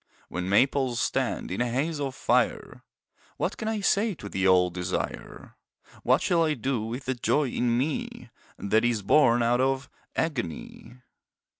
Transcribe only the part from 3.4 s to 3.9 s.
can I